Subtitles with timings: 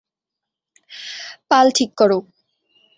[1.49, 2.17] পাল ঠিক করো!